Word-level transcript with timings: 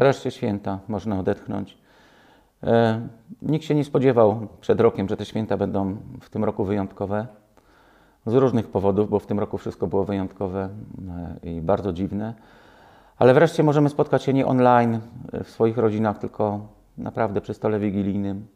Wreszcie 0.00 0.30
święta, 0.30 0.78
można 0.88 1.18
odetchnąć. 1.18 1.78
E, 2.62 3.00
nikt 3.42 3.64
się 3.64 3.74
nie 3.74 3.84
spodziewał 3.84 4.48
przed 4.60 4.80
rokiem, 4.80 5.08
że 5.08 5.16
te 5.16 5.24
święta 5.24 5.56
będą 5.56 5.96
w 6.20 6.30
tym 6.30 6.44
roku 6.44 6.64
wyjątkowe. 6.64 7.26
Z 8.26 8.34
różnych 8.34 8.68
powodów, 8.68 9.10
bo 9.10 9.18
w 9.18 9.26
tym 9.26 9.40
roku 9.40 9.58
wszystko 9.58 9.86
było 9.86 10.04
wyjątkowe 10.04 10.68
e, 11.42 11.50
i 11.50 11.60
bardzo 11.60 11.92
dziwne. 11.92 12.34
Ale 13.18 13.34
wreszcie 13.34 13.62
możemy 13.62 13.88
spotkać 13.88 14.22
się 14.22 14.32
nie 14.32 14.46
online 14.46 15.00
e, 15.32 15.44
w 15.44 15.50
swoich 15.50 15.78
rodzinach, 15.78 16.18
tylko 16.18 16.60
naprawdę 16.98 17.40
przy 17.40 17.54
stole 17.54 17.78
wigilijnym. 17.78 18.46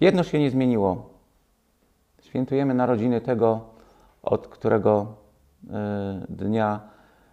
Jedno 0.00 0.22
się 0.22 0.38
nie 0.38 0.50
zmieniło. 0.50 1.10
Świętujemy 2.20 2.74
narodziny 2.74 3.20
tego, 3.20 3.60
od 4.22 4.48
którego 4.48 5.14
dnia 6.28 6.80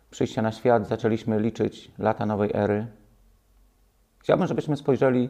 przyjścia 0.09 0.41
na 0.41 0.51
świat 0.51 0.87
zaczęliśmy 0.87 1.39
liczyć 1.39 1.91
lata 1.99 2.25
nowej 2.25 2.51
ery. 2.53 2.87
Chciałbym, 4.23 4.47
żebyśmy 4.47 4.77
spojrzeli 4.77 5.29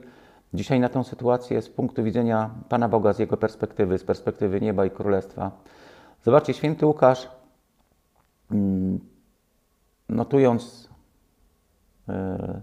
dzisiaj 0.53 0.79
na 0.79 0.89
tę 0.89 1.03
sytuację 1.03 1.61
z 1.61 1.69
punktu 1.69 2.03
widzenia 2.03 2.49
Pana 2.69 2.89
Boga, 2.89 3.13
z 3.13 3.19
Jego 3.19 3.37
perspektywy, 3.37 3.97
z 3.97 4.03
perspektywy 4.03 4.61
nieba 4.61 4.85
i 4.85 4.91
królestwa. 4.91 5.51
Zobaczcie, 6.23 6.53
święty 6.53 6.85
Łukasz, 6.85 7.29
mm, 8.51 8.99
notując 10.09 10.89
e, 12.09 12.61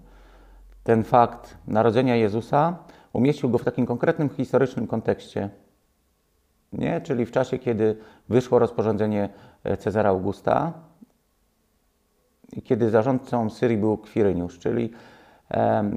ten 0.85 1.05
fakt 1.05 1.59
narodzenia 1.67 2.17
Jezusa, 2.17 2.79
umieścił 3.13 3.51
go 3.51 3.59
w 3.59 3.65
takim 3.65 3.87
konkretnym 3.87 4.29
historycznym 4.29 4.87
kontekście. 4.87 5.51
Nie? 6.73 7.01
Czyli 7.01 7.27
w 7.27 7.31
czasie, 7.31 7.59
kiedy 7.59 7.97
wyszło 8.29 8.59
rozporządzenie 8.59 9.29
e, 9.65 9.77
Cezara 9.77 10.09
Augusta 10.09 10.73
i 12.53 12.63
kiedy 12.63 12.91
zarządcą 12.91 13.51
Syrii 13.51 13.77
był 13.77 13.99
Kwiryniusz, 13.99 14.59
czyli 14.59 14.93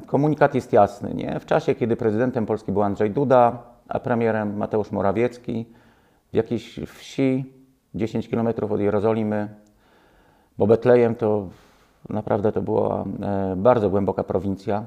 Komunikat 0.05 0.55
jest 0.55 0.73
jasny. 0.73 1.13
Nie? 1.13 1.39
W 1.39 1.45
czasie, 1.45 1.75
kiedy 1.75 1.95
prezydentem 1.95 2.45
Polski 2.45 2.71
był 2.71 2.83
Andrzej 2.83 3.11
Duda, 3.11 3.63
a 3.87 3.99
premierem 3.99 4.57
Mateusz 4.57 4.91
Morawiecki, 4.91 5.65
w 6.31 6.35
jakiejś 6.35 6.79
wsi 6.87 7.53
10 7.95 8.29
km 8.29 8.47
od 8.47 8.79
Jerozolimy, 8.79 9.49
bo 10.57 10.67
Betlejem 10.67 11.15
to 11.15 11.47
naprawdę 12.09 12.51
to 12.51 12.61
była 12.61 13.03
e, 13.21 13.55
bardzo 13.57 13.89
głęboka 13.89 14.23
prowincja. 14.23 14.83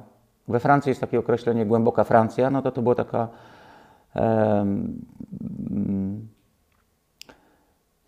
We 0.48 0.60
Francji 0.60 0.90
jest 0.90 1.00
takie 1.00 1.18
określenie 1.18 1.66
głęboka 1.66 2.04
Francja, 2.04 2.50
no 2.50 2.62
to 2.62 2.72
to 2.72 2.82
była 2.82 2.94
taka 2.94 3.28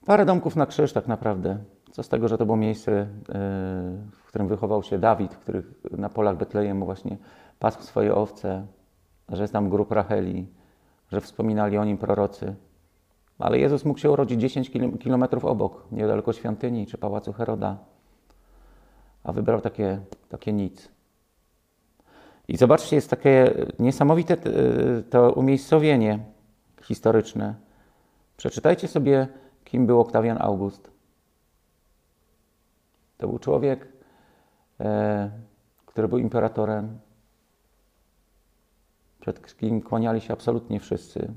parę 0.07 0.25
domków 0.25 0.57
na 0.57 0.67
krzyż 0.67 0.93
tak 0.93 1.09
naprawdę. 1.09 1.59
Co 1.99 2.03
z 2.03 2.09
tego, 2.09 2.29
że 2.29 2.39
to 2.39 2.47
było 2.47 2.57
miejsce, 2.57 2.93
e, 2.93 3.07
w 4.13 4.25
którym 4.27 4.49
wychował 4.49 4.83
się 4.83 4.99
Dawid, 4.99 5.37
który 5.37 5.63
na 5.91 6.09
polach 6.09 6.37
Betlejemu 6.37 6.85
właśnie 6.85 7.17
pasł 7.59 7.83
swoje 7.83 8.15
owce, 8.15 8.67
że 9.29 9.43
jest 9.43 9.53
tam 9.53 9.69
grób 9.69 9.93
Racheli, 9.93 10.47
że 11.13 11.21
wspominali 11.21 11.79
o 11.79 11.85
nim 11.85 11.99
prorocy. 11.99 12.55
Ale 13.39 13.59
Jezus 13.59 13.85
mógł 13.85 13.99
się 13.99 14.11
urodzić 14.11 14.41
10 14.41 14.71
kilometrów 15.01 15.45
obok, 15.45 15.87
niedaleko 15.93 16.33
świątyni 16.33 16.87
czy 16.87 16.99
pałacu 16.99 17.33
Heroda, 17.33 17.79
a 19.25 19.33
wybrał 19.33 19.61
takie, 19.61 20.01
takie 20.29 20.53
nic. 20.53 20.89
I 22.49 22.57
zobaczcie, 22.57 22.97
jest 22.97 23.11
takie 23.11 23.55
niesamowite 23.79 24.35
e, 24.35 25.03
to 25.03 25.33
umiejscowienie 25.33 26.19
historyczne. 26.83 27.55
Przeczytajcie 28.37 28.89
sobie, 28.89 29.29
kim 29.65 29.87
był 29.87 30.01
Oktawian 30.01 30.39
August. 30.41 30.98
To 33.19 33.29
był 33.29 33.39
człowiek, 33.39 33.89
e, 34.81 35.31
który 35.87 36.09
był 36.09 36.19
imperatorem, 36.19 36.99
przed 39.21 39.57
kim 39.57 39.83
kłaniali 39.83 40.21
się 40.21 40.33
absolutnie 40.33 40.81
wszyscy. 40.81 41.33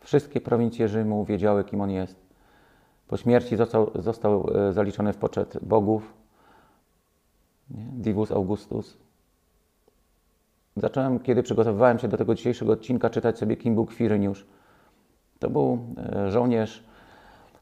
Wszystkie 0.00 0.40
prowincje 0.40 0.88
Rzymu 0.88 1.24
wiedziały, 1.24 1.64
kim 1.64 1.80
on 1.80 1.90
jest. 1.90 2.16
Po 3.08 3.16
śmierci 3.16 3.56
został, 3.56 3.90
został 3.94 4.50
e, 4.54 4.72
zaliczony 4.72 5.12
w 5.12 5.16
poczet 5.16 5.58
bogów. 5.62 6.14
Nie? 7.70 7.84
Divus 7.84 8.32
Augustus. 8.32 8.96
Zacząłem, 10.76 11.20
kiedy 11.20 11.42
przygotowywałem 11.42 11.98
się 11.98 12.08
do 12.08 12.16
tego 12.16 12.34
dzisiejszego 12.34 12.72
odcinka, 12.72 13.10
czytać 13.10 13.38
sobie, 13.38 13.56
kim 13.56 13.74
był 13.74 13.86
Kwiryniusz. 13.86 14.46
To 15.38 15.50
był 15.50 15.78
e, 15.96 16.30
żołnierz 16.30 16.84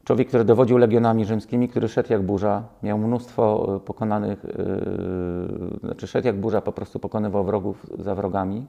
Człowiek, 0.09 0.27
który 0.27 0.45
dowodził 0.45 0.77
legionami 0.77 1.25
rzymskimi, 1.25 1.69
który 1.69 1.87
szedł 1.87 2.13
jak 2.13 2.21
burza, 2.21 2.63
miał 2.83 2.97
mnóstwo 2.97 3.75
e, 3.75 3.79
pokonanych, 3.79 4.43
yy, 4.43 5.79
znaczy 5.79 6.07
szedł 6.07 6.27
jak 6.27 6.39
burza, 6.39 6.61
po 6.61 6.71
prostu 6.71 6.99
pokonywał 6.99 7.43
wrogów 7.43 7.85
za 7.99 8.15
wrogami. 8.15 8.65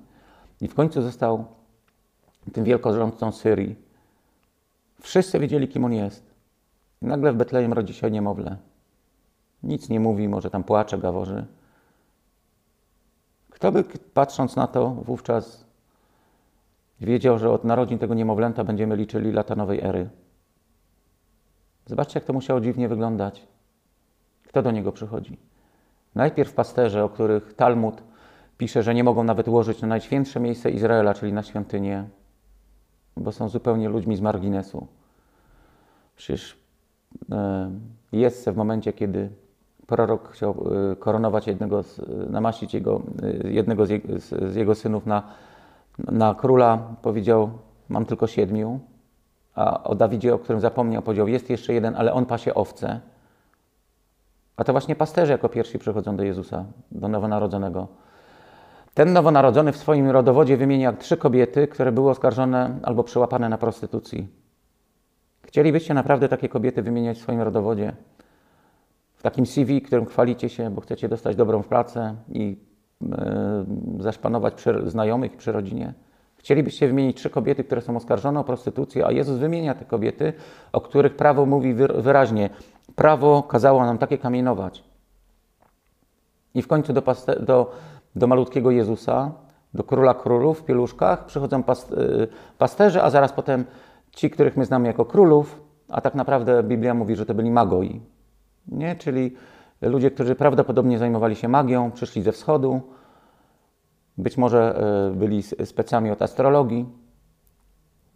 I 0.60 0.68
w 0.68 0.74
końcu 0.74 1.02
został 1.02 1.44
tym 2.52 2.64
wielkorządcą 2.64 3.32
Syrii. 3.32 3.76
Wszyscy 5.00 5.38
wiedzieli, 5.38 5.68
kim 5.68 5.84
on 5.84 5.92
jest. 5.92 6.34
I 7.02 7.06
nagle 7.06 7.32
w 7.32 7.36
Betlejem 7.36 7.72
rodzi 7.72 7.94
się 7.94 8.10
niemowlę. 8.10 8.56
Nic 9.62 9.88
nie 9.88 10.00
mówi, 10.00 10.28
może 10.28 10.50
tam 10.50 10.64
płacze, 10.64 10.98
gaworzy. 10.98 11.46
Kto 13.50 13.72
by, 13.72 13.84
patrząc 14.14 14.56
na 14.56 14.66
to, 14.66 14.90
wówczas 14.90 15.64
wiedział, 17.00 17.38
że 17.38 17.50
od 17.50 17.64
narodzin 17.64 17.98
tego 17.98 18.14
niemowlęta 18.14 18.64
będziemy 18.64 18.96
liczyli 18.96 19.32
lata 19.32 19.56
nowej 19.56 19.80
ery. 19.80 20.10
Zobaczcie, 21.90 22.18
jak 22.18 22.24
to 22.24 22.32
musiało 22.32 22.60
dziwnie 22.60 22.88
wyglądać. 22.88 23.46
Kto 24.48 24.62
do 24.62 24.70
niego 24.70 24.92
przychodzi? 24.92 25.38
Najpierw 26.14 26.52
pasterze, 26.52 27.04
o 27.04 27.08
których 27.08 27.54
Talmud 27.54 28.02
pisze, 28.58 28.82
że 28.82 28.94
nie 28.94 29.04
mogą 29.04 29.24
nawet 29.24 29.48
łożyć 29.48 29.82
na 29.82 29.88
najświętsze 29.88 30.40
miejsce 30.40 30.70
Izraela, 30.70 31.14
czyli 31.14 31.32
na 31.32 31.42
świątynię, 31.42 32.04
bo 33.16 33.32
są 33.32 33.48
zupełnie 33.48 33.88
ludźmi 33.88 34.16
z 34.16 34.20
marginesu. 34.20 34.86
Przecież 36.16 36.56
e, 37.32 37.70
jest 38.12 38.50
w 38.50 38.56
momencie, 38.56 38.92
kiedy 38.92 39.30
prorok 39.86 40.28
chciał 40.28 40.50
e, 40.92 40.96
koronować 40.96 41.46
jednego, 41.46 41.82
z, 41.82 42.00
namaścić 42.30 42.74
jego, 42.74 43.02
e, 43.44 43.50
jednego 43.50 43.86
z 43.86 44.56
jego 44.56 44.74
synów 44.74 45.06
na, 45.06 45.22
na 45.98 46.34
króla, 46.34 46.78
powiedział: 47.02 47.50
Mam 47.88 48.04
tylko 48.04 48.26
siedmiu, 48.26 48.80
a 49.54 49.82
o 49.84 49.94
Dawidzie, 49.94 50.34
o 50.34 50.38
którym 50.38 50.60
zapomniał, 50.60 51.02
powiedział, 51.02 51.28
jest 51.28 51.50
jeszcze 51.50 51.72
jeden, 51.72 51.96
ale 51.96 52.12
on 52.12 52.26
pasie 52.26 52.54
owce. 52.54 53.00
A 54.56 54.64
to 54.64 54.72
właśnie 54.72 54.96
pasterze 54.96 55.32
jako 55.32 55.48
pierwsi 55.48 55.78
przychodzą 55.78 56.16
do 56.16 56.22
Jezusa, 56.22 56.64
do 56.92 57.08
nowonarodzonego. 57.08 57.88
Ten 58.94 59.12
nowonarodzony 59.12 59.72
w 59.72 59.76
swoim 59.76 60.10
rodowodzie 60.10 60.56
wymienia 60.56 60.92
trzy 60.92 61.16
kobiety, 61.16 61.68
które 61.68 61.92
były 61.92 62.10
oskarżone 62.10 62.78
albo 62.82 63.04
przyłapane 63.04 63.48
na 63.48 63.58
prostytucji. 63.58 64.28
Chcielibyście 65.42 65.94
naprawdę 65.94 66.28
takie 66.28 66.48
kobiety 66.48 66.82
wymieniać 66.82 67.18
w 67.18 67.22
swoim 67.22 67.40
rodowodzie? 67.40 67.92
W 69.14 69.22
takim 69.22 69.46
CV, 69.46 69.82
którym 69.82 70.06
chwalicie 70.06 70.48
się, 70.48 70.70
bo 70.70 70.80
chcecie 70.80 71.08
dostać 71.08 71.36
dobrą 71.36 71.62
pracę 71.62 72.14
i 72.32 72.56
yy, 73.00 73.08
zaszpanować 73.98 74.54
przy 74.54 74.90
znajomych 74.90 75.36
przy 75.36 75.52
rodzinie? 75.52 75.94
Chcielibyście 76.40 76.86
wymienić 76.86 77.16
trzy 77.16 77.30
kobiety, 77.30 77.64
które 77.64 77.80
są 77.80 77.96
oskarżone 77.96 78.40
o 78.40 78.44
prostytucję, 78.44 79.06
a 79.06 79.12
Jezus 79.12 79.38
wymienia 79.38 79.74
te 79.74 79.84
kobiety, 79.84 80.32
o 80.72 80.80
których 80.80 81.16
prawo 81.16 81.46
mówi 81.46 81.74
wyraźnie. 81.74 82.50
Prawo 82.96 83.42
kazało 83.42 83.86
nam 83.86 83.98
takie 83.98 84.18
kamienować. 84.18 84.84
I 86.54 86.62
w 86.62 86.66
końcu 86.66 86.92
do, 86.92 87.02
do, 87.40 87.72
do 88.16 88.26
malutkiego 88.26 88.70
Jezusa, 88.70 89.32
do 89.74 89.84
króla 89.84 90.14
królów 90.14 90.60
w 90.60 90.64
pieluszkach 90.64 91.26
przychodzą 91.26 91.62
pas, 91.62 91.92
y, 91.92 92.28
pasterze, 92.58 93.02
a 93.02 93.10
zaraz 93.10 93.32
potem 93.32 93.64
ci, 94.10 94.30
których 94.30 94.56
my 94.56 94.64
znamy 94.64 94.88
jako 94.88 95.04
królów, 95.04 95.60
a 95.88 96.00
tak 96.00 96.14
naprawdę 96.14 96.62
Biblia 96.62 96.94
mówi, 96.94 97.16
że 97.16 97.26
to 97.26 97.34
byli 97.34 97.50
magoi. 97.50 98.00
Nie? 98.68 98.96
Czyli 98.96 99.36
ludzie, 99.82 100.10
którzy 100.10 100.34
prawdopodobnie 100.34 100.98
zajmowali 100.98 101.36
się 101.36 101.48
magią, 101.48 101.90
przyszli 101.90 102.22
ze 102.22 102.32
wschodu, 102.32 102.80
być 104.20 104.36
może 104.36 104.82
e, 105.10 105.16
byli 105.16 105.42
specjami 105.42 106.10
od 106.10 106.22
astrologii, 106.22 106.86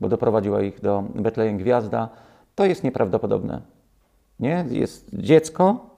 bo 0.00 0.08
doprowadziła 0.08 0.62
ich 0.62 0.80
do 0.80 1.04
Betlejem 1.14 1.58
Gwiazda. 1.58 2.08
To 2.54 2.64
jest 2.64 2.84
nieprawdopodobne. 2.84 3.60
Nie? 4.40 4.64
Jest 4.70 5.10
dziecko, 5.12 5.90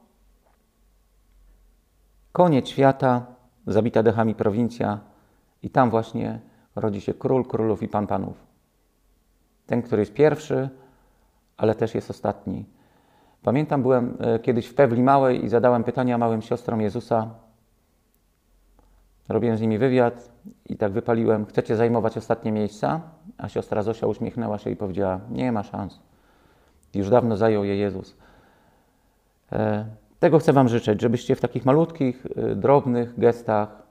koniec 2.33 2.69
świata, 2.69 3.27
zabita 3.67 4.03
dechami 4.03 4.35
prowincja 4.35 5.01
i 5.63 5.71
tam 5.71 5.91
właśnie 5.91 6.41
rodzi 6.77 7.01
się 7.01 7.15
król 7.15 7.45
królów 7.45 7.83
i 7.83 7.89
pan 7.89 8.07
panów. 8.07 8.47
Ten, 9.67 9.83
który 9.83 10.03
jest 10.03 10.15
pierwszy, 10.15 10.69
ale 11.57 11.75
też 11.75 11.95
jest 11.95 12.11
ostatni. 12.11 12.65
Pamiętam, 13.43 13.83
byłem 13.83 14.17
e, 14.21 14.39
kiedyś 14.39 14.67
w 14.67 14.75
Pewli 14.75 15.03
Małej 15.03 15.45
i 15.45 15.49
zadałem 15.49 15.85
pytania 15.85 16.19
małym 16.19 16.43
siostrom 16.43 16.81
Jezusa, 16.81 17.31
Robiłem 19.29 19.57
z 19.57 19.61
nimi 19.61 19.79
wywiad 19.79 20.33
i 20.67 20.77
tak 20.77 20.93
wypaliłem, 20.93 21.47
chcecie 21.47 21.77
zajmować 21.77 22.17
ostatnie 22.17 22.53
miejsca? 22.53 23.01
A 23.39 23.49
siostra 23.49 23.83
Zosia 23.83 24.07
uśmiechnęła 24.07 24.59
się 24.59 24.71
i 24.71 24.77
powiedziała, 24.77 25.21
nie 25.31 25.53
ma 25.53 25.63
szans. 25.63 26.01
Już 26.95 27.11
dawno 27.11 27.37
zajął 27.37 27.65
je 27.65 27.77
Jezus. 27.77 28.17
E, 29.53 29.87
Tego 30.21 30.39
chcę 30.39 30.53
Wam 30.53 30.69
życzyć, 30.69 31.01
żebyście 31.01 31.37
w 31.37 31.41
takich 31.41 31.65
malutkich, 31.65 32.27
y, 32.27 32.57
drobnych 32.57 33.19
gestach, 33.19 33.83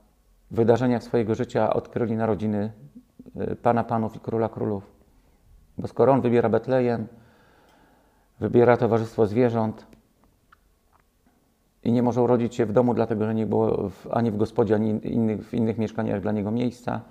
wydarzeniach 0.52 1.04
swojego 1.04 1.36
życia 1.36 1.74
odkryli 1.74 2.16
narodziny 2.16 2.72
y, 3.52 3.56
Pana 3.56 3.84
Panów 3.84 4.16
i 4.16 4.20
Króla 4.20 4.50
Królów. 4.50 4.92
Bo 5.78 5.88
skoro 5.88 6.14
On 6.14 6.22
wybiera 6.22 6.50
Betlejem, 6.50 7.08
wybiera 8.40 8.78
towarzystwo 8.78 9.26
zwierząt 9.26 9.88
i 11.86 11.92
nie 11.92 12.04
może 12.04 12.22
urodzić 12.22 12.56
się 12.56 12.66
w 12.66 12.72
domu, 12.72 12.94
dlatego 12.94 13.26
że 13.26 13.36
nie 13.36 13.46
było 13.46 13.90
w, 13.90 14.08
ani 14.12 14.32
w 14.32 14.38
gospodzie, 14.38 14.76
ani 14.76 15.08
innych, 15.14 15.50
w 15.50 15.54
innych 15.54 15.78
mieszkaniach 15.78 16.22
dla 16.22 16.32
Niego 16.32 16.52
miejsca, 16.52 17.02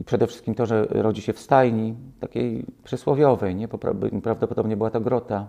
i 0.00 0.04
przede 0.04 0.26
wszystkim 0.26 0.54
to, 0.54 0.66
że 0.66 0.86
rodzi 0.90 1.22
się 1.22 1.32
w 1.32 1.38
stajni, 1.38 1.94
takiej 2.20 2.66
przysłowiowej, 2.84 3.54
nie? 3.54 3.68
Prawdopodobnie 4.22 4.76
była 4.76 4.90
to 4.90 5.00
grota, 5.00 5.46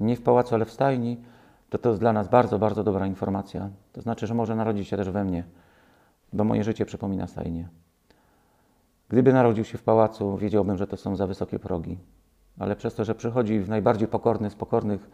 nie 0.00 0.16
w 0.16 0.22
pałacu, 0.22 0.54
ale 0.54 0.64
w 0.64 0.70
stajni, 0.70 1.20
to 1.70 1.78
to 1.78 1.88
jest 1.88 2.00
dla 2.00 2.12
nas 2.12 2.28
bardzo, 2.28 2.58
bardzo 2.58 2.84
dobra 2.84 3.06
informacja. 3.06 3.70
To 3.92 4.00
znaczy, 4.00 4.26
że 4.26 4.34
może 4.34 4.56
narodzić 4.56 4.88
się 4.88 4.96
też 4.96 5.10
we 5.10 5.24
mnie, 5.24 5.44
bo 6.32 6.44
moje 6.44 6.64
życie 6.64 6.86
przypomina 6.86 7.26
stajnię. 7.26 7.68
Gdyby 9.08 9.32
narodził 9.32 9.64
się 9.64 9.78
w 9.78 9.82
pałacu, 9.82 10.36
wiedziałbym, 10.36 10.76
że 10.76 10.86
to 10.86 10.96
są 10.96 11.16
za 11.16 11.26
wysokie 11.26 11.58
progi. 11.58 11.98
Ale 12.58 12.76
przez 12.76 12.94
to, 12.94 13.04
że 13.04 13.14
przychodzi 13.14 13.60
w 13.60 13.68
najbardziej 13.68 14.08
pokorny 14.08 14.50
z 14.50 14.54
pokornych 14.54 15.10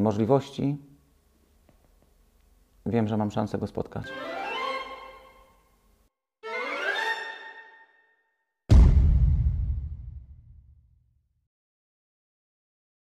możliwości, 0.00 0.76
wiem, 2.86 3.08
że 3.08 3.16
mam 3.16 3.30
szansę 3.30 3.58
go 3.58 3.66
spotkać. 3.66 4.04